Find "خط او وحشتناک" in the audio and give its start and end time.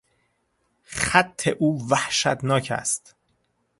0.83-2.71